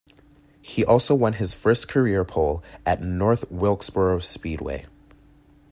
He 0.63 0.83
also 0.83 1.13
won 1.13 1.33
his 1.33 1.53
first 1.53 1.87
career 1.87 2.25
pole 2.25 2.63
at 2.87 3.03
North 3.03 3.45
Wilkesboro 3.51 4.17
Speedway. 4.17 4.87